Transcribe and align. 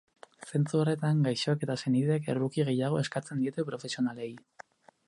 Zentzu 0.51 0.79
horretan, 0.83 1.19
gaixoek 1.27 1.65
eta 1.67 1.75
senideek 1.83 2.33
erruki 2.35 2.67
gehiago 2.71 3.01
eskatzen 3.05 3.45
diete 3.45 3.71
profesionalei. 3.71 4.33